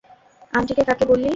আন্টিকে 0.53 0.83
কাকে 0.89 1.05
বললি? 1.05 1.29